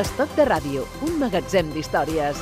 [0.00, 2.38] Estat de Ràdio, un magatzem d'històries.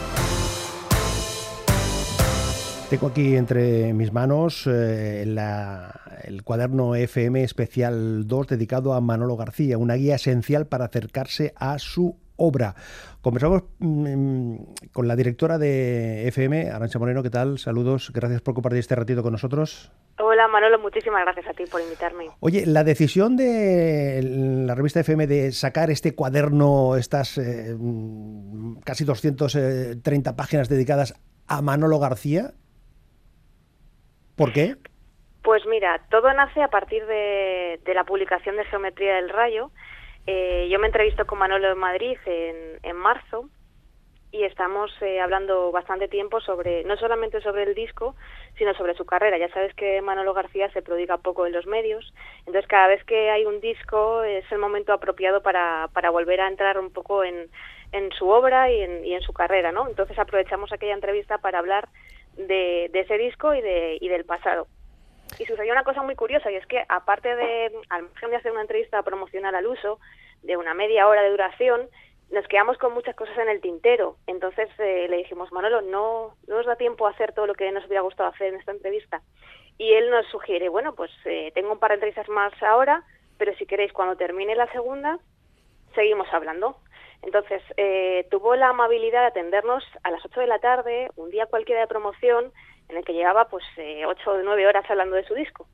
[2.87, 5.91] Tengo aquí entre mis manos eh, la,
[6.23, 11.81] el cuaderno FM Especial 2 dedicado a Manolo García, una guía esencial para acercarse a
[11.81, 12.75] su obra.
[13.21, 14.57] Conversamos mm,
[14.93, 17.59] con la directora de FM, Arancha Moreno, ¿qué tal?
[17.59, 19.93] Saludos, gracias por compartir este ratito con nosotros.
[20.19, 22.29] Hola Manolo, muchísimas gracias a ti por invitarme.
[22.41, 24.23] Oye, la decisión de
[24.67, 27.77] la revista FM de sacar este cuaderno, estas eh,
[28.85, 32.55] casi 230 páginas dedicadas a Manolo García,
[34.39, 34.77] ¿Por qué?
[35.43, 39.73] Pues mira, todo nace a partir de, la publicación de Geometría del Rayo.
[40.31, 43.49] Eh, yo me entrevisto con Manolo en Madrid en, marzo
[44.31, 48.15] y estamos eh, hablando bastante tiempo sobre, no solamente sobre el disco,
[48.59, 49.39] sino sobre su carrera.
[49.39, 53.31] Ya sabes que Manolo García se prodiga poco en los medios, entonces cada vez que
[53.31, 57.49] hay un disco es el momento apropiado para, para volver a entrar un poco en,
[57.93, 59.89] en su obra y en, y en su carrera, ¿no?
[59.89, 61.89] Entonces aprovechamos aquella entrevista para hablar
[62.37, 64.67] de, ese disco y, de, y del pasado.
[65.39, 68.53] Y sucedió una cosa muy curiosa, y es que aparte de, al margen de hacer
[68.53, 70.01] una entrevista promocional al uso,
[70.43, 71.89] de una media hora de duración,
[72.31, 74.17] nos quedamos con muchas cosas en el tintero.
[74.27, 77.71] Entonces eh, le dijimos, Manolo, no, no nos da tiempo a hacer todo lo que
[77.73, 79.23] nos hubiera gustado hacer en esta entrevista.
[79.79, 83.05] Y él nos sugiere, bueno, pues eh, tengo un par de entrevistas más ahora,
[83.39, 85.19] pero si queréis, cuando termine la segunda,
[85.95, 86.77] seguimos hablando.
[87.23, 91.47] Entonces, eh, tuvo la amabilidad de atendernos a las 8 de la tarde, un día
[91.47, 92.53] cualquiera de promoción,
[92.89, 95.67] en el que llevaba pues eh, 8 o 9 horas hablando de su disco.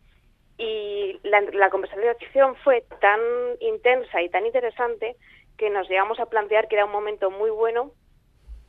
[0.57, 3.21] Y la, la conversación fue tan
[3.61, 5.17] intensa y tan interesante
[5.57, 7.91] que nos llegamos a plantear que era un momento muy bueno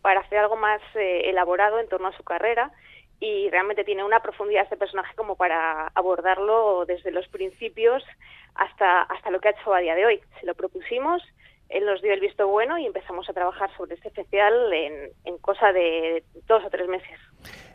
[0.02, 2.72] para hacer algo más eh, elaborado en torno a su carrera
[3.20, 8.04] y realmente tiene una profundidad este personaje como para abordarlo desde los principios
[8.56, 10.22] hasta, hasta lo que ha hecho a día de hoy.
[10.40, 11.24] Se lo propusimos
[11.70, 15.72] él nos dio el visto bueno y empezamos a trabajar sobre este especial en, cosa
[15.74, 17.20] de dos o tres meses.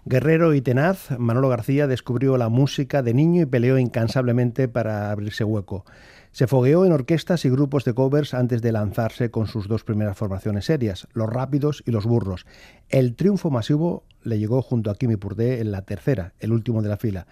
[0.05, 5.45] Guerrero y tenaz, Manolo García descubrió la música de niño y peleó incansablemente para abrirse
[5.45, 5.85] hueco.
[6.33, 10.17] Se fogueó en orquestas y grupos de covers antes de lanzarse con sus dos primeras
[10.17, 12.47] formaciones serias, Los Rápidos y Los Burros.
[12.89, 16.89] El triunfo masivo le llegó junto a Kimi Purdé en la tercera, el último de
[16.89, 17.27] la fila.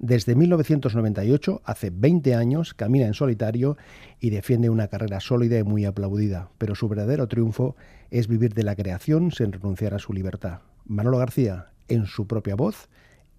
[0.00, 3.76] Desde 1998, hace 20 años, camina en solitario
[4.18, 7.76] y defiende una carrera sólida y muy aplaudida, pero su verdadero triunfo
[8.10, 10.60] es vivir de la creación sin renunciar a su libertad.
[10.86, 12.88] Manolo García, en su propia voz,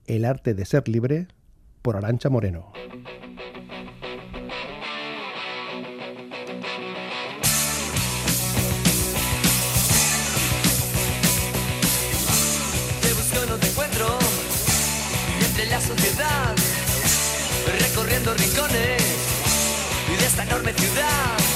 [0.05, 1.27] El arte de ser libre,
[1.81, 2.71] por Arancha Moreno.
[17.65, 19.01] recorriendo rincones
[20.19, 21.50] de esta enorme ciudad.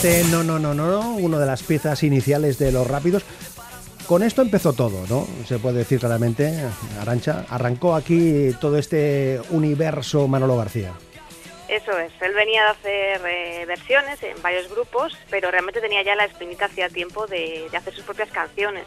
[0.00, 3.24] Este no, no, no, no, una de las piezas iniciales de Los Rápidos.
[4.06, 5.26] Con esto empezó todo, ¿no?
[5.44, 6.54] Se puede decir claramente,
[7.00, 10.92] Arancha, arrancó aquí todo este universo Manolo García.
[11.66, 16.14] Eso es, él venía de hacer eh, versiones en varios grupos, pero realmente tenía ya
[16.14, 18.84] la espinita hacía tiempo de, hacer sus propias canciones.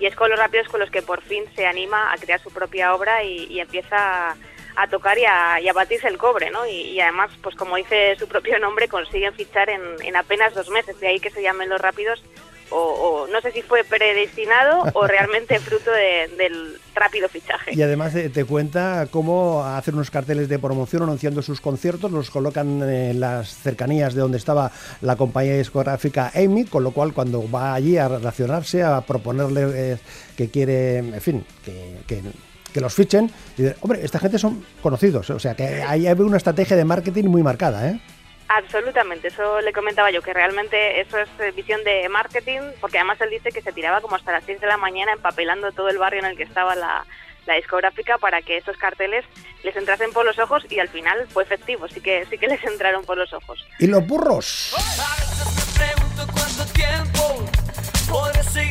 [0.00, 2.50] Y es con los rápidos con los que por fin se anima a crear su
[2.50, 4.34] propia obra y, y empieza
[4.76, 6.66] a a tocar y a, batirse el cobre, ¿no?
[6.66, 11.08] Y, además, pues como dice su propio nombre, consiguen fichar en, apenas dos meses, de
[11.08, 12.22] ahí que se llamen los rápidos,
[12.68, 17.74] o, no sé si fue predestinado o realmente fruto del rápido fichaje.
[17.74, 22.30] Y además eh, te cuenta cómo hacer unos carteles de promoción anunciando sus conciertos, los
[22.30, 27.48] colocan en las cercanías de donde estaba la compañía discográfica Amy, con lo cual cuando
[27.48, 29.98] va allí a relacionarse, a proponerle eh,
[30.36, 32.22] que quiere, en fin, que, que
[32.76, 33.30] que los fichen.
[33.56, 37.24] Y hombre, esta gente son conocidos, o sea que ahí hay una estrategia de marketing
[37.24, 37.98] muy marcada, ¿eh?
[38.48, 43.18] Absolutamente, eso le comentaba yo, que realmente eso es eh, visión de marketing, porque además
[43.22, 45.96] él dice que se tiraba como hasta las 6 de la mañana empapelando todo el
[45.96, 47.04] barrio en el que estaba la,
[47.56, 49.24] discográfica para que esos carteles
[49.62, 52.62] les entrasen por los ojos y al final fue efectivo, sí que, sí que les
[52.64, 53.64] entraron por los ojos.
[53.78, 54.74] ¿Y los burros?
[56.34, 57.46] cuánto tiempo
[58.56, 58.65] seguir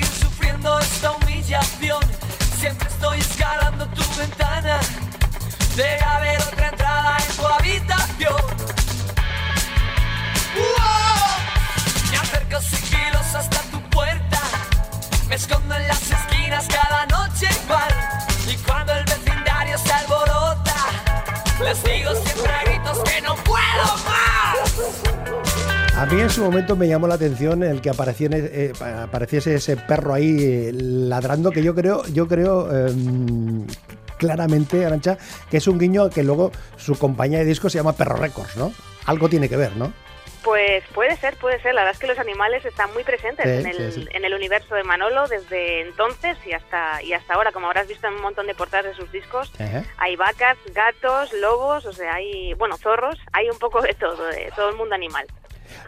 [25.97, 29.77] A mí en su momento me llamó la atención el que apareciera, eh, apareciese ese
[29.77, 33.65] perro ahí eh, ladrando, que yo creo, yo creo em,
[34.17, 35.17] claramente, Arancha,
[35.49, 38.73] que es un guiño que luego su compañía de discos se llama Perro Records, ¿no?
[39.05, 39.93] Algo tiene que ver, ¿no?
[40.43, 41.73] Pues puede ser, puede ser.
[41.73, 44.07] La verdad es que los animales están muy presentes Sí, en, el, sí, sí.
[44.11, 47.51] en el universo de Manolo desde entonces y hasta y hasta ahora.
[47.51, 49.83] Como habrás visto en un montón de portadas de sus discos, Ajá.
[49.97, 54.51] hay vacas, gatos, lobos, o sea, hay, bueno, zorros, hay un poco de todo, de
[54.55, 55.25] todo el mundo animal.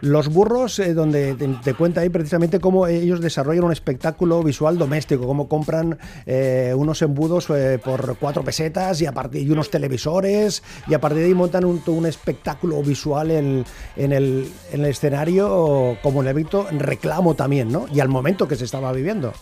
[0.00, 4.78] Los burros, eh, donde te, te cuenta ahí precisamente cómo ellos desarrollan un espectáculo visual
[4.78, 9.70] doméstico, cómo compran eh, unos embudos eh, por cuatro pesetas y, a partir, y unos
[9.70, 13.64] televisores y a partir de ahí montan un, un espectáculo visual en,
[13.96, 17.86] el, en el escenario como el evento reclamo también, ¿no?
[17.92, 19.32] Y al momento que se estaba viviendo.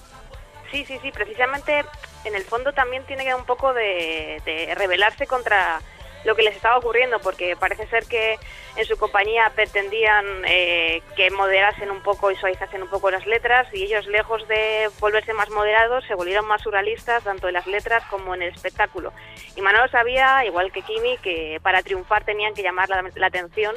[0.71, 1.85] Sí, sí, sí, precisamente
[2.25, 4.41] en el fondo también tiene un poco de
[4.77, 5.81] rebelarse contra
[6.27, 8.39] lo que les estaba ocurriendo, porque parece ser que
[8.77, 13.69] en su compañía pretendían eh, que moderasen un poco y suavizasen un poco las letras
[13.73, 18.03] y ellos lejos de volverse más moderados se volvieron más surrealistas tanto en las letras
[18.11, 19.13] como en el espectáculo.
[19.55, 23.75] Y Manolo sabía, igual que Kimi, que para triunfar tenían que llamar la, la atención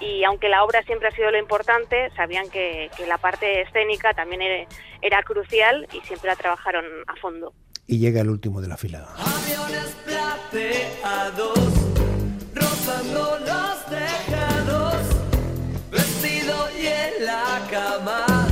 [0.00, 4.14] y aunque la obra siempre ha sido lo importante, sabían que, que la parte escénica
[4.14, 4.66] también era,
[5.02, 7.52] era crucial y siempre la trabajaron a fondo.
[7.90, 9.04] Y llega el último de la fila.
[9.16, 11.58] Aviones plateados,
[12.54, 14.94] rozando los tejados,
[15.90, 18.46] vestido y en la cama,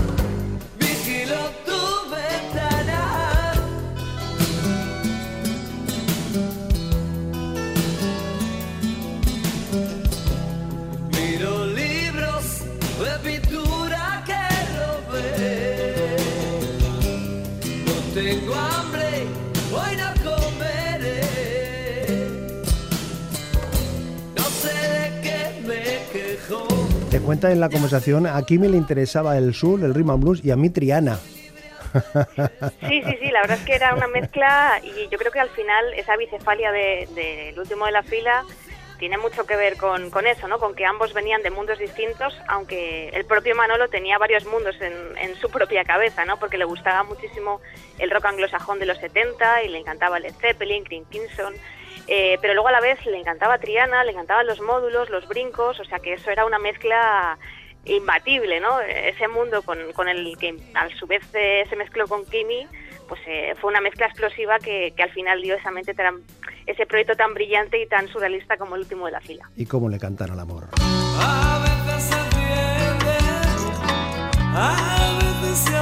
[27.28, 30.50] cuenta en la conversación, a Kimi le interesaba el sur, el rhythm and blues y
[30.50, 31.18] a mí Triana.
[32.88, 35.50] Sí, sí, sí, la verdad es que era una mezcla y yo creo que al
[35.50, 38.46] final esa bicefalia del de, del último de la fila
[38.98, 40.58] tiene mucho que ver con, con eso, ¿no?
[40.58, 44.94] Con que ambos venían de mundos distintos, aunque el propio Manolo tenía varios mundos en,
[45.18, 46.38] en su propia cabeza, ¿no?
[46.38, 47.60] Porque le gustaba muchísimo
[47.98, 51.52] el rock anglosajón de los 70 y le encantaba Led Zeppelin, King Crimson,
[52.06, 55.80] eh, pero luego a la vez le encantaba Triana, le encantaban los módulos, los brincos,
[55.80, 57.38] o sea que eso era una mezcla
[57.84, 58.80] imbatible, ¿no?
[58.80, 62.66] Ese mundo con, con el que a su vez eh, se mezcló con Kimi,
[63.08, 66.22] pues eh, fue una mezcla explosiva que, que al final dio esa mente tan-
[66.66, 69.48] ese proyecto tan brillante y tan surrealista como el último de la fila.
[69.56, 70.64] Y cómo le cantan al amor.
[71.20, 73.16] A veces se enciende,
[74.54, 75.76] a veces se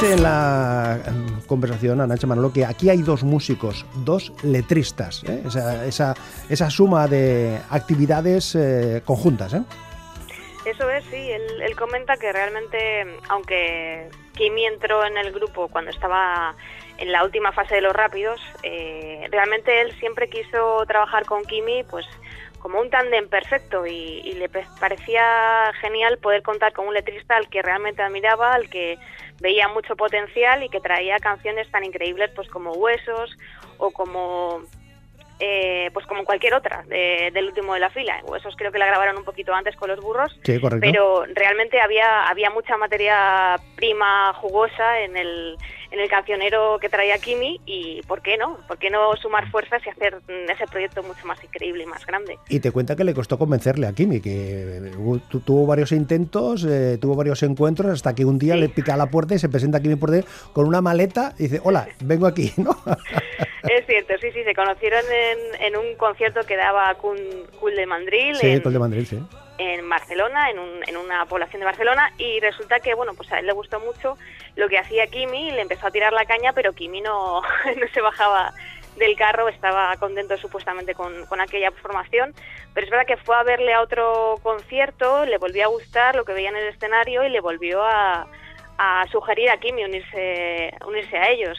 [0.00, 0.98] dice en la
[1.46, 5.42] conversación, Anacha Manolo, que aquí hay dos músicos, dos letristas, ¿eh?
[5.44, 6.14] esa, esa,
[6.48, 9.54] esa suma de actividades eh, conjuntas.
[9.54, 9.62] ¿eh?
[10.64, 15.90] Eso es, sí, él, él comenta que realmente, aunque Kimi entró en el grupo cuando
[15.90, 16.54] estaba
[16.98, 21.82] en la última fase de los rápidos, eh, realmente él siempre quiso trabajar con Kimi,
[21.84, 22.06] pues
[22.60, 27.48] como un tándem perfecto y, y le parecía genial poder contar con un letrista al
[27.48, 28.98] que realmente admiraba, al que
[29.40, 33.36] veía mucho potencial y que traía canciones tan increíbles pues como Huesos
[33.78, 34.62] o como
[35.40, 38.20] eh, pues como cualquier otra de- del último de la fila.
[38.24, 42.26] Huesos creo que la grabaron un poquito antes con los burros, Sí, pero realmente había
[42.28, 45.56] había mucha materia prima jugosa en el
[45.90, 48.58] en el cancionero que traía Kimi y ¿por qué no?
[48.68, 52.04] ¿Por qué no sumar fuerzas y hacer mm, ese proyecto mucho más increíble y más
[52.06, 52.36] grande?
[52.48, 54.92] Y te cuenta que le costó convencerle a Kimi, que eh,
[55.30, 58.60] tu- tuvo varios intentos, eh, tuvo varios encuentros, hasta que un día Sí.
[58.60, 61.44] le pica a la puerta y se presenta Kimi por dentro con una maleta y
[61.44, 62.76] dice, hola, vengo aquí, ¿no?
[63.68, 67.18] Es cierto, sí, sí, se conocieron en, en un concierto que daba Cool,
[67.60, 69.18] Cool de Mandril sí, en, de Madrid, sí.
[69.58, 73.40] En Barcelona, en, un- en una población de Barcelona, y resulta que, bueno, pues a
[73.40, 74.16] él le gustó mucho
[74.56, 77.42] lo que hacía Kimi, le empezó a tirar la caña, pero Kimi no,
[77.76, 78.52] no se bajaba
[78.96, 82.34] del carro, estaba contento supuestamente con, con aquella formación,
[82.74, 86.24] pero es verdad que fue a verle a otro concierto, le volvió a gustar lo
[86.24, 88.26] que veía en el escenario y le volvió a,
[88.76, 91.58] a sugerir a Kimi unirse, unirse a ellos.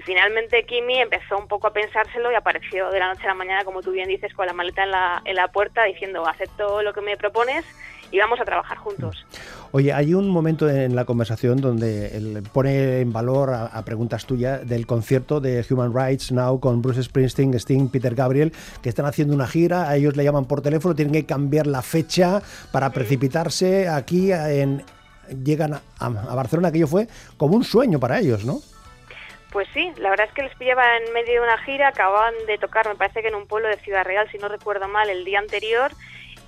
[0.00, 3.34] Y finalmente Kimi empezó un poco a pensárselo y apareció de la noche a la
[3.34, 6.82] mañana, como tú bien dices, con la maleta en la, en la puerta diciendo acepto
[6.82, 7.66] lo que me propones
[8.10, 9.26] y vamos a trabajar juntos.
[9.72, 14.66] Oye, hay un momento en la conversación donde él pone en valor a, preguntas tuyas
[14.66, 19.34] del concierto de Human Rights Now con Bruce Springsteen, Sting, Peter Gabriel, que están haciendo
[19.34, 22.40] una gira, a ellos le llaman por teléfono, tienen que cambiar la fecha
[22.72, 24.82] para precipitarse aquí en...
[25.44, 28.60] Llegan a, a Barcelona, aquello fue como un sueño para ellos, ¿no?
[29.50, 32.56] Pues sí, la verdad es que les pillaba en medio de una gira, acababan de
[32.58, 35.24] tocar, me parece que en un pueblo de Ciudad Real, si no recuerdo mal, el
[35.24, 35.90] día anterior,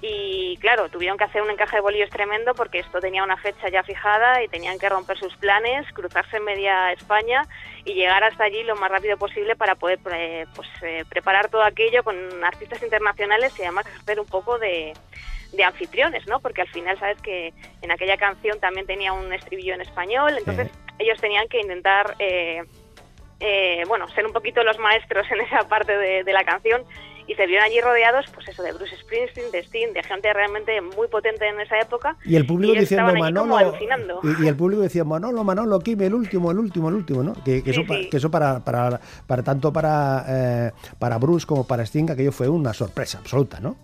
[0.05, 3.69] y claro, tuvieron que hacer un encaje de bolillos tremendo porque esto tenía una fecha
[3.69, 7.47] ya fijada y tenían que romper sus planes, cruzarse en media España
[7.85, 11.63] y llegar hasta allí lo más rápido posible para poder eh, pues, eh, preparar todo
[11.63, 14.93] aquello con artistas internacionales y además hacer un poco de,
[15.65, 16.41] anfitriones, ¿no?
[16.41, 20.69] Porque al final sabes que en aquella canción también tenía un estribillo en español, entonces
[20.99, 22.65] ellos tenían que intentar, eh,
[23.89, 26.85] bueno, ser un poquito los maestros en esa parte de la canción
[27.27, 30.81] y se vieron allí rodeados, pues eso, de Bruce Springsteen, de Sting, de gente realmente
[30.81, 32.17] muy potente en esa época.
[32.25, 33.75] Y el público diciendo Manolo,
[34.41, 37.35] y, el público decía Manolo, Manolo, Kim, el último, el último, el último, ¿no?
[37.45, 42.11] Que, eso, que eso para, para, para tanto para, eh, para Bruce como para Sting,
[42.11, 43.77] aquello fue una sorpresa absoluta, ¿no?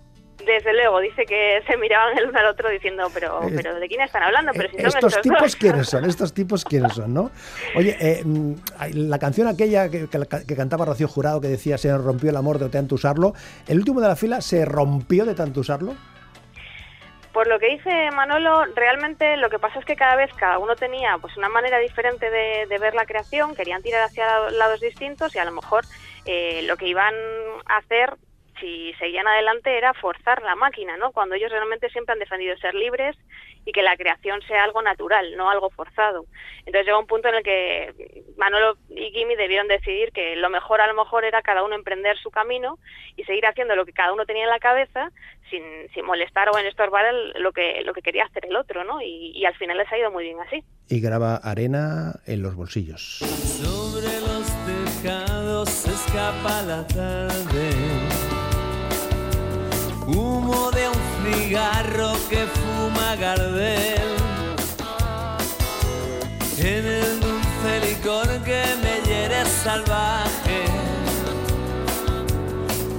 [0.58, 3.86] Desde luego, dice que se miraban el uno al otro diciendo, pero, eh, pero ¿de
[3.86, 4.50] quién están hablando?
[4.52, 7.30] Pero si son estos tipos quiénes son, estos tipos quiénes son, ¿no?
[7.76, 8.54] Oye, eh, mm,
[8.94, 10.08] la canción aquella que,
[10.56, 13.34] cantaba Rocío Jurado que decía se rompió el amor de tanto usarlo,
[13.68, 15.94] ¿el último de la fila se rompió de tanto usarlo?
[17.32, 20.74] Por lo que dice Manolo, realmente lo que pasa es que cada vez cada uno
[20.74, 25.38] tenía pues una manera diferente de, ver la creación, querían tirar hacia lados distintos y
[25.38, 25.84] a lo mejor
[26.24, 27.14] eh, lo que iban
[27.66, 28.16] a hacer
[28.60, 31.12] si seguían adelante era forzar la máquina, ¿no?
[31.12, 33.16] Cuando ellos realmente siempre han defendido ser libres
[33.64, 36.24] y que la creación sea algo natural, no algo forzado.
[36.60, 40.80] Entonces llegó un punto en el que Manolo y Kimi debieron decidir que lo mejor
[40.80, 42.78] a lo mejor era cada uno emprender su camino
[43.16, 45.10] y seguir haciendo lo que cada uno tenía en la cabeza
[45.50, 45.62] sin,
[45.92, 49.00] sin molestar o en estorbar lo que lo que quería hacer el otro, ¿no?
[49.02, 50.62] Y, y al final les ha ido muy bien así.
[50.88, 53.18] Y graba arena en los bolsillos.
[53.18, 54.46] Sobre los
[55.02, 57.98] tejados escapa la tarde
[60.16, 64.00] humo de un cigarro que fuma Gardel,
[66.58, 70.64] en el dulce licor que me hiere salvaje,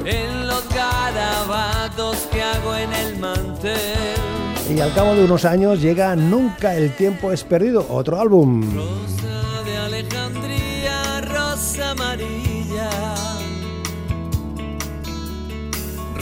[0.06, 3.80] en los garabatos que hago en el mantel.
[4.70, 8.62] Y al cabo de unos años llega Nunca el tiempo es perdido, otro álbum.
[8.76, 12.49] Rosa de Alejandría, rosa amarilla.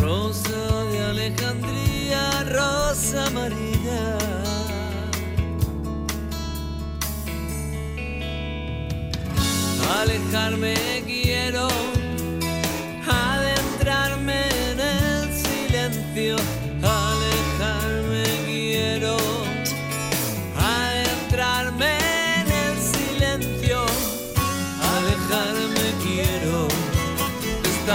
[0.08, 4.18] Rosa Alejandría, rosa amarilla.
[10.00, 10.76] Alejarme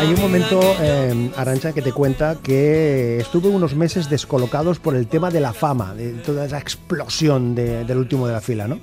[0.02, 5.06] Hay un momento, eh, Arancha, que te cuenta que estuvo unos meses descolocados por el
[5.06, 8.80] tema de la fama, de toda esa explosión del último de la fila, ¿no?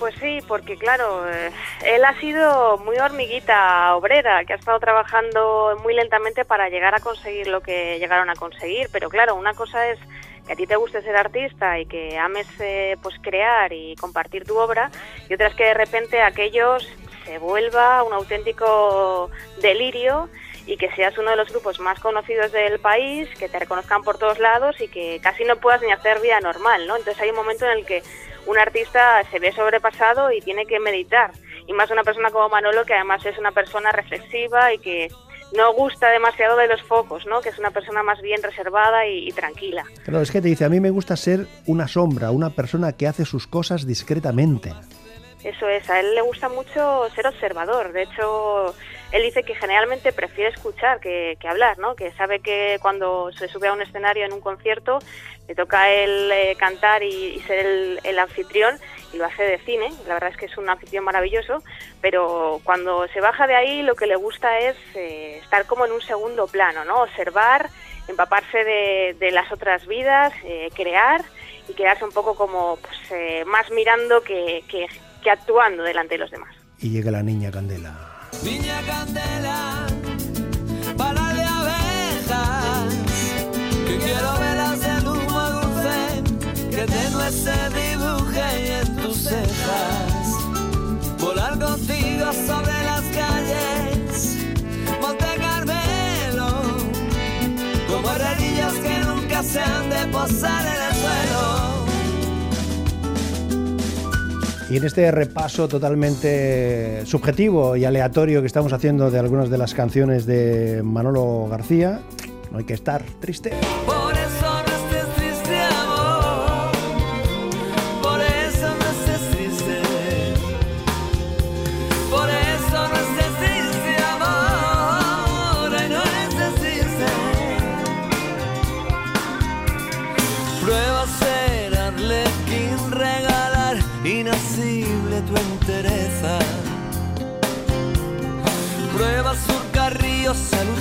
[0.00, 1.52] Pues sí, porque claro, eh,
[1.86, 6.98] él ha sido muy hormiguita obrera, que ha estado trabajando muy lentamente para llegar a
[6.98, 8.88] conseguir lo que llegaron a conseguir.
[8.90, 10.00] Pero claro, una cosa es
[10.44, 14.44] que a ti te guste ser artista y que ames eh, pues crear y compartir
[14.44, 14.90] tu obra,
[15.30, 16.84] y otra es que de repente aquellos
[17.24, 20.28] se vuelva un auténtico delirio
[20.66, 24.18] y que seas uno de los grupos más conocidos del país, que te reconozcan por
[24.18, 26.96] todos lados y que casi no puedas ni hacer vida normal, ¿no?
[26.96, 28.02] Entonces hay un momento en el que
[28.46, 31.32] un artista se ve sobrepasado y tiene que meditar.
[31.66, 35.08] Y más una persona como Manolo, que además es una persona reflexiva y que
[35.54, 37.40] no gusta demasiado de los focos, ¿no?
[37.40, 39.84] Que es una persona más bien reservada y, y tranquila.
[40.04, 43.06] Pero es que te dice, a mí me gusta ser una sombra, una persona que
[43.06, 44.72] hace sus cosas discretamente.
[45.44, 47.92] Eso es, a él le gusta mucho ser observador.
[47.92, 48.74] De hecho,
[49.12, 51.94] él dice que generalmente prefiere escuchar que, hablar, ¿no?
[51.94, 55.00] Que sabe que cuando se sube a un escenario en un concierto
[55.46, 58.78] le toca él eh, cantar y, ser el, anfitrión
[59.12, 59.92] y lo hace de cine.
[60.08, 61.62] La verdad es que es un anfitrión maravilloso,
[62.00, 65.92] pero cuando se baja de ahí lo que le gusta es eh, estar como en
[65.92, 67.02] un segundo plano, ¿no?
[67.02, 67.68] Observar,
[68.08, 71.22] empaparse de, las otras vidas, eh, crear
[71.68, 74.88] y quedarse un poco como pues, más mirando que, que
[75.24, 76.54] que actuando delante de los demás.
[76.78, 77.92] Y llega la niña Candela.
[78.44, 79.86] Niña Candela,
[80.96, 82.94] para de abejas,
[83.86, 86.22] que quiero verlas el humo dulce,
[86.70, 90.28] que tenue se dibuje en tu cejas,
[91.18, 94.36] volar contigo sobre las calles,
[95.00, 96.48] Monte Carmelo,
[97.88, 101.73] como herrerillos que nunca se han de posar en el suelo.
[104.74, 109.72] Y en este repaso totalmente subjetivo y aleatorio que estamos haciendo de algunas de las
[109.72, 112.00] canciones de Manolo García,
[112.50, 113.52] no hay que estar triste.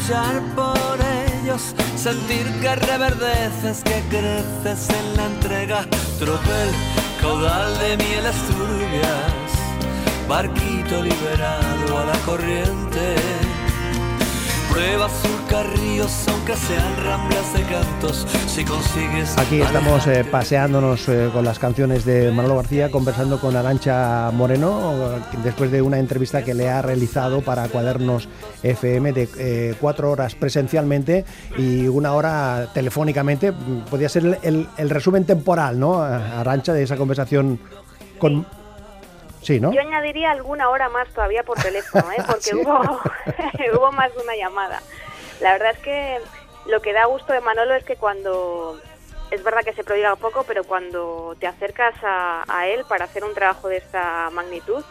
[0.03, 5.85] Luchar por ellos, sentir que reverdeces, que creces en la entrega.
[6.19, 6.69] Tropel,
[7.21, 13.52] caudal de mieles turbias, barquito liberado a la corriente.
[14.71, 19.37] Prueba surcar ríos, aunque sean ramblas de cantos, si consigues.
[19.37, 24.93] Aquí estamos eh, paseándonos eh, con las canciones de Manolo García, conversando con Arancha Moreno,
[25.43, 28.27] después de una entrevista que le ha realizado para Cuadernos
[28.63, 31.23] FM de eh, cuatro horas presencialmente
[31.57, 33.53] y una hora telefónicamente.
[33.89, 37.59] Podría ser el, el- el resumen temporal, ¿no, Arancha, de esa conversación
[38.17, 38.45] con...
[39.43, 39.73] Sí, ¿no?
[39.73, 42.23] Yo añadiría alguna hora más todavía por teléfono, ¿eh?
[42.27, 42.55] porque ¿Sí?
[42.55, 42.79] hubo,
[43.77, 44.81] hubo más de una llamada.
[45.41, 46.19] La verdad es que
[46.65, 48.79] lo que da gusto de Manolo es que cuando,
[49.31, 53.23] es verdad que se prodiga poco, pero cuando te acercas a, a él para hacer
[53.23, 54.83] un trabajo de esta magnitud,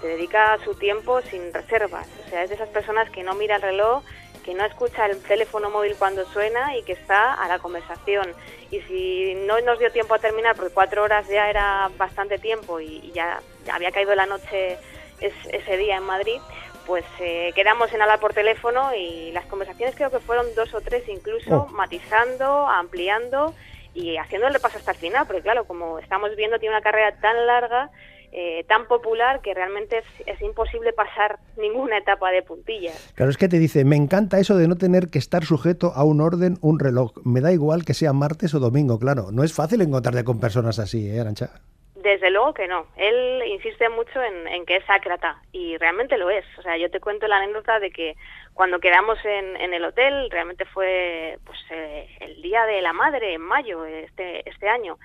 [0.00, 2.06] te dedica su tiempo sin reservas.
[2.26, 4.02] O sea, es de esas personas que no mira el reloj,
[4.46, 8.32] que no escucha el teléfono móvil cuando suena y que está a la conversación.
[8.70, 12.80] Y si no nos dio tiempo a terminar, porque cuatro horas ya era bastante tiempo
[12.80, 13.40] y, y ya,
[13.72, 14.78] había caído la noche
[15.20, 16.40] es- ese día en Madrid,
[16.86, 20.80] pues eh, quedamos en hablar por teléfono y las conversaciones creo que fueron dos o
[20.80, 21.72] tres incluso, Oh.
[21.72, 23.52] matizando, ampliando
[23.94, 27.16] y haciendo el repaso hasta el final, porque claro, como estamos viendo, tiene una carrera
[27.20, 27.90] tan larga,
[28.38, 33.12] eh, tan popular, que realmente es, es imposible pasar ninguna etapa de puntillas.
[33.16, 36.04] Claro, es que te dice, me encanta eso de no tener que estar sujeto a
[36.04, 37.12] un orden, un reloj.
[37.24, 39.32] Me da igual que sea martes o domingo, claro.
[39.32, 41.48] No es fácil encontrarte con personas así, ¿eh, Arancha?
[41.94, 42.86] Desde luego que no.
[42.96, 46.44] Él insiste mucho en, en que es sácrata y realmente lo es.
[46.58, 48.16] O sea, yo te cuento la anécdota de que
[48.52, 53.34] cuando quedamos en, en el hotel, realmente fue pues eh, el día de la madre
[53.34, 54.98] en mayo este este año.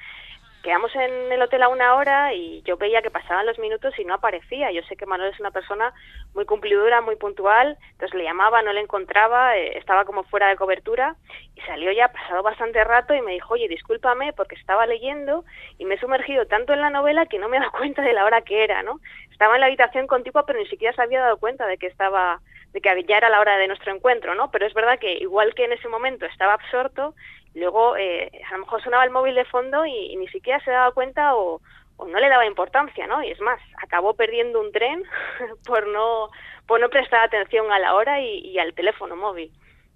[0.63, 4.05] Quedamos en el hotel a una hora y yo veía que pasaban los minutos y
[4.05, 4.71] no aparecía.
[4.71, 5.91] Yo sé que Manuel es una persona
[6.35, 10.57] muy cumplidora, muy puntual, entonces le llamaba, no le encontraba, eh, estaba como fuera de
[10.57, 11.15] cobertura
[11.55, 15.45] y salió ya pasado bastante rato y me dijo, oye, discúlpame porque estaba leyendo
[15.79, 18.13] y me he sumergido tanto en la novela que no me he dado cuenta de
[18.13, 18.99] la hora que era, ¿no?
[19.31, 22.39] Estaba en la habitación contigua pero ni siquiera se había dado cuenta de que estaba
[22.73, 24.49] de que ya era la hora de nuestro encuentro, ¿no?
[24.51, 27.15] Pero es verdad que igual que en ese momento estaba absorto,
[27.53, 30.91] luego eh, a lo mejor sonaba el móvil de fondo y, ni siquiera se daba
[30.91, 31.61] cuenta o,
[31.99, 33.21] no le daba importancia, ¿no?
[33.23, 35.03] Y es más, acabó perdiendo un tren
[35.65, 36.29] por no
[36.65, 39.51] por no prestar atención a la hora y, y al teléfono móvil.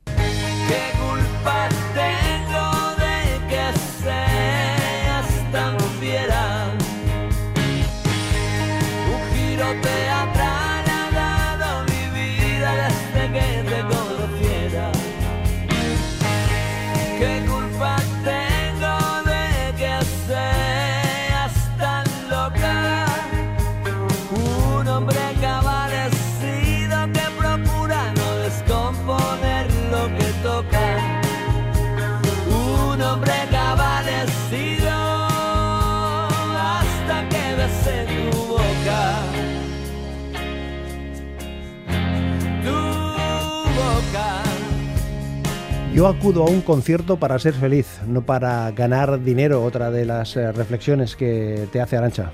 [0.05, 5.84] ¿Qué culpa tengo de que seas tan
[46.07, 50.51] Acudo a un concierto para ser feliz, no para ganar dinero, otra de las eh,
[50.51, 52.31] reflexiones que te hace Arancha.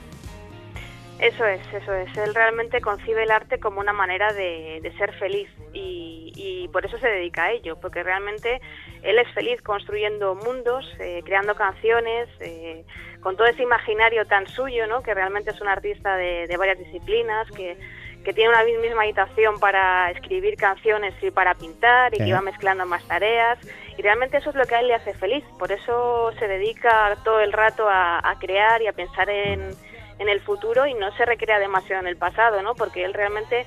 [1.20, 2.18] Eso es, eso es.
[2.18, 6.86] Él realmente concibe el arte como una manera de, de ser feliz y, y por
[6.86, 8.60] eso se dedica a ello, porque realmente
[9.04, 12.84] él es feliz construyendo mundos, eh, creando canciones, eh,
[13.22, 15.02] con todo ese imaginario tan suyo, ¿no?
[15.02, 17.78] que realmente es un artista de, de varias disciplinas, que,
[18.24, 22.86] que tiene una misma habitación para escribir canciones y para pintar y que va mezclando
[22.86, 23.58] más tareas.
[23.98, 27.18] Y realmente eso es lo que a él le hace feliz, por eso se dedica
[27.24, 29.76] todo el rato a, a crear y a pensar en,
[30.20, 32.76] en el futuro y no se recrea demasiado en el pasado, ¿no?
[32.76, 33.66] Porque él realmente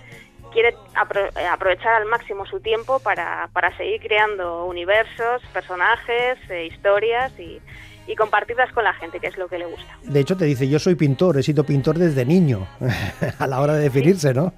[0.53, 6.67] quiere apro- eh, aprovechar al máximo su tiempo para, para seguir creando universos, personajes, eh,
[6.67, 7.61] historias y,
[8.07, 9.99] y compartirlas con la gente, que es lo que le gusta.
[10.03, 12.67] De hecho, te dice, yo soy pintor, he sido pintor desde niño,
[13.39, 14.53] a la hora de definirse, ¿no?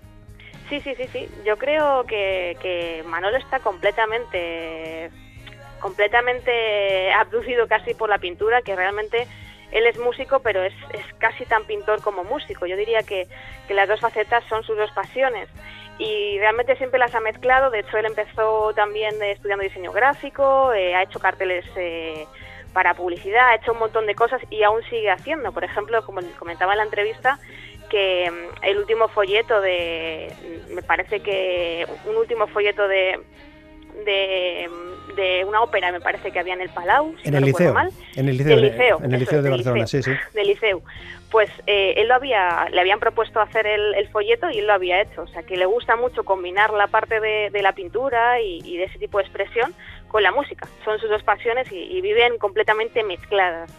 [0.68, 1.28] Sí, sí, sí, sí.
[1.44, 5.10] Yo creo que, que Manolo está completamente,
[5.80, 9.28] completamente abducido casi por la pintura, que realmente
[9.70, 12.66] él es músico, pero es, es casi tan pintor como músico.
[12.66, 13.26] Yo diría que,
[13.68, 15.48] que, las dos facetas son sus dos pasiones.
[15.98, 17.70] Y realmente siempre las ha mezclado.
[17.70, 22.26] De hecho, él empezó también estudiando diseño gráfico, eh, ha hecho carteles eh,
[22.76, 25.50] para publicidad, ha hecho un montón de cosas y aún sigue haciendo.
[25.50, 27.38] Por ejemplo, como comentaba en la entrevista,
[27.88, 30.30] que mm, el último folleto de,
[30.74, 33.18] me parece que un último folleto de,
[34.04, 37.74] de, una ópera, me parece que había en el Palau, en, el liceo,
[38.14, 40.12] en el liceo, en el liceo de Barcelona, sí, sí.
[40.34, 40.82] Del liceo.
[41.30, 45.00] Pues eh, él lo había, le habían propuesto hacer el, folleto y él lo había
[45.00, 45.22] hecho.
[45.22, 48.98] O sea, que le gusta mucho combinar la parte de, la pintura y, de ese
[48.98, 49.74] tipo de expresión
[50.08, 50.68] con la música.
[50.84, 53.70] Son sus dos pasiones y, viven completamente mezcladas.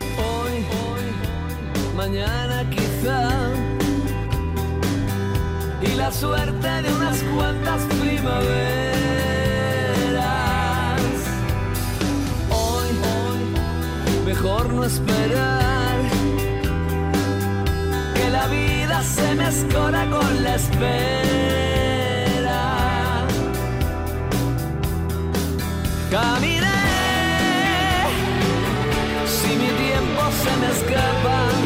[0.00, 3.50] Hoy, hoy, mañana quizá
[5.80, 8.98] y la suerte de unas cuantas primaveras
[14.28, 16.00] mejor no esperar
[18.14, 21.67] que la vida se me escora con la espera.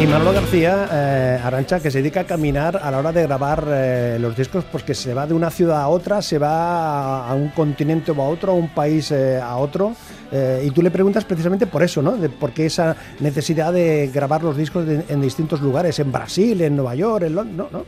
[0.00, 3.64] Y Manolo García, eh, Arancha, que se dedica a caminar a la hora de grabar
[3.68, 7.34] eh, los discos, porque pues se va de una ciudad a otra, se va a
[7.34, 9.94] un continente o a otro, a un país eh, a otro.
[10.32, 12.16] Eh, y tú le preguntas precisamente por eso, ¿no?
[12.16, 16.74] De por qué esa necesidad de grabar los discos en distintos lugares, en Brasil, en
[16.74, 17.84] Nueva York, en Londres, ¿no?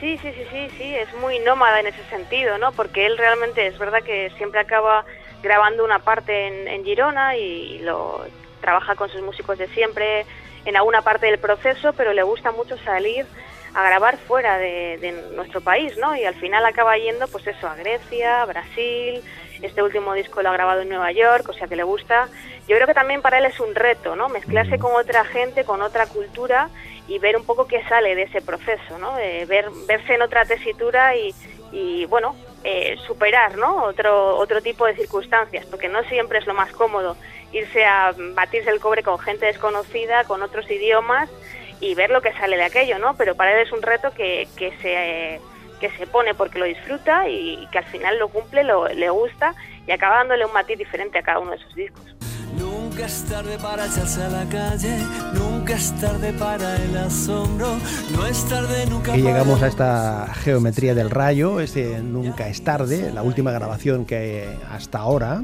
[0.00, 2.72] Sí, sí, sí, sí, sí, es muy nómada en ese sentido, ¿no?
[2.72, 5.04] Porque él realmente es verdad que siempre acaba
[5.42, 8.24] grabando una parte en, Girona y lo
[8.60, 10.26] trabaja con sus músicos de siempre
[10.64, 13.26] en alguna parte del proceso, pero le gusta mucho salir
[13.74, 16.16] a grabar fuera de, de, nuestro país, ¿no?
[16.16, 19.22] Y al final acaba yendo, pues eso, a Grecia, a Brasil,
[19.62, 22.28] este último disco lo ha grabado en Nueva York, o sea que le gusta.
[22.66, 24.28] Yo creo que también para él es un reto, ¿no?
[24.28, 26.68] Mezclarse con otra gente, con otra cultura
[27.08, 29.14] y ver un poco qué sale de ese proceso, ¿no?
[29.14, 33.84] ver, verse en otra tesitura y, bueno, eh, superar, ¿no?
[33.84, 37.16] Otro, otro tipo de circunstancias, porque no siempre es lo más cómodo
[37.52, 41.30] irse a batirse el cobre con gente desconocida, con otros idiomas
[41.80, 43.14] y ver lo que sale de aquello, ¿no?
[43.16, 45.40] Pero para él es un reto que, que se
[45.78, 49.54] que se pone porque lo disfruta y, que al final lo cumple, lo, le gusta
[49.86, 52.04] y acaba dándole un matiz diferente a cada uno de sus discos.
[52.54, 53.06] Nunca
[53.62, 54.98] para echarse a la calle,
[55.74, 57.76] es tarde para el asombro,
[58.12, 59.16] no es tarde nunca.
[59.16, 64.16] Y llegamos a esta geometría del rayo, este nunca es tarde, la última grabación que
[64.16, 65.42] hay hasta ahora.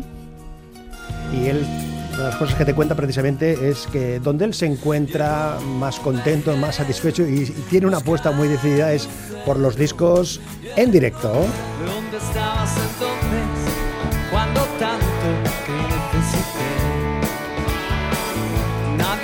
[1.33, 1.67] Y él
[2.15, 5.99] una de las cosas que te cuenta precisamente es que donde él se encuentra más
[5.99, 9.09] contento, más satisfecho y, tiene una apuesta muy decidida es
[9.45, 10.41] por los discos
[10.77, 11.29] en directo.
[11.33, 13.14] ¿Dónde estabas entonces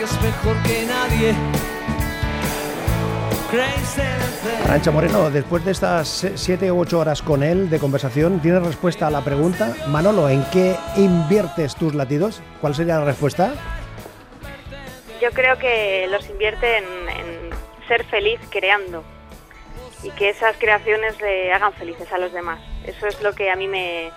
[0.03, 1.35] es mejor que nadie
[4.65, 9.09] Arancha Moreno, después de estas siete u ocho horas con él de conversación, ¿tienes respuesta
[9.09, 9.75] a la pregunta?
[9.89, 12.41] Manolo, ¿en qué inviertes tus latidos?
[12.61, 13.55] ¿Cuál sería la respuesta?
[15.21, 16.85] Yo creo que los invierte en,
[17.89, 19.03] ser feliz creando
[20.05, 22.61] y que esas creaciones le hagan felices a los demás.
[22.85, 24.13] Eso es lo que a mí me,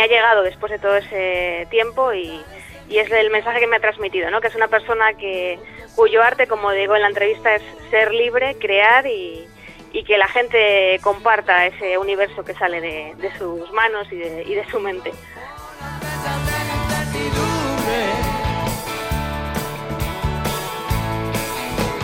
[0.00, 2.40] ha llegado después de todo ese tiempo y,
[2.88, 4.40] y es el mensaje que me ha transmitido, ¿no?
[4.40, 5.58] que es una persona que
[5.94, 9.48] cuyo arte, como digo en la entrevista, es ser libre, crear y,
[10.06, 14.64] que la gente comparta ese universo que sale de, sus manos y de, y de
[14.70, 15.10] su mente.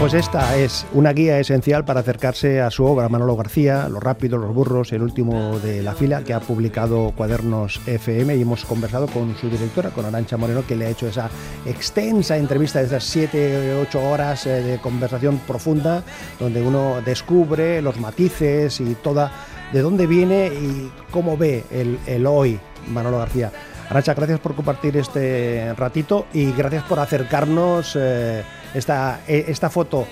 [0.02, 4.40] Pues esta es una guía esencial para acercarse a su obra, Manolo García, Los Rápidos,
[4.40, 9.06] Los Burros, el último de la fila, que ha publicado Cuadernos FM y hemos conversado
[9.06, 11.30] con su directora, con Arancha Moreno, que le ha hecho esa
[11.66, 16.02] extensa entrevista de esas 7, 8 horas eh, de conversación profunda,
[16.40, 19.30] donde uno descubre los matices y toda
[19.72, 23.52] de dónde viene y cómo ve el, hoy Manolo García.
[23.88, 27.96] Arancha, gracias por compartir este ratito y gracias por acercarnos.
[27.96, 28.42] Eh,
[28.74, 30.06] esta, e, esta foto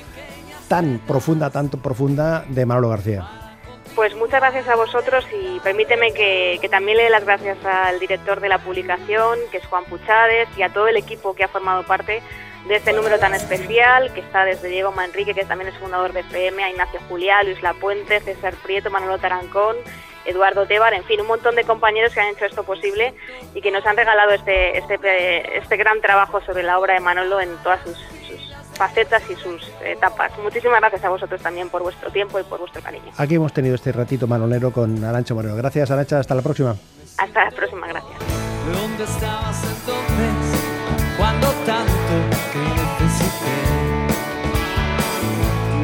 [0.69, 3.41] tan profunda, tanto profunda de Manolo García.
[3.97, 8.41] Pues muchas gracias a vosotros y permíteme que, también le dé las gracias al director
[8.41, 11.83] de la publicación, que es Juan Puchades, y a todo el equipo que ha formado
[11.83, 12.23] parte
[12.69, 16.21] de este número tan especial, que está desde Diego Manrique, que también es fundador de
[16.21, 19.77] FM, a Ignacio Juliá, Luis Lapuente, César Prieto, Manolo Tarancón,
[20.25, 23.15] Eduardo Tebar, en fin, un montón de compañeros que han hecho esto posible
[23.55, 27.41] y que nos han regalado este, este, este gran trabajo sobre la obra de Manolo
[27.41, 27.99] en todas sus,
[28.81, 30.33] facetas y sus etapas.
[30.43, 33.13] Muchísimas gracias a vosotros también por vuestro tiempo y por vuestro cariño.
[33.19, 35.55] Aquí hemos tenido este ratito manolero con Arancha Moreno.
[35.55, 36.21] Gracias, Arancha.
[36.21, 36.75] Hasta la próxima.
[37.19, 38.19] Hasta la próxima, gracias.
[38.73, 40.33] ¿Dónde estabas entonces
[41.19, 42.15] cuando tanto
[42.53, 42.61] que
[43.05, 43.57] necesité?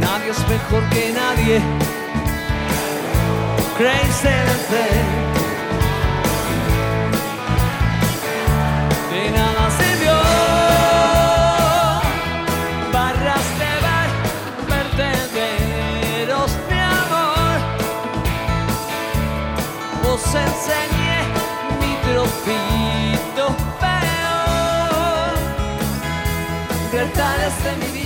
[0.00, 1.60] Nadie es mejor que nadie.
[27.16, 28.05] Tal vez mi vida.